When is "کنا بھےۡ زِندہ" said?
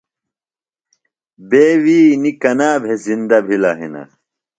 2.41-3.37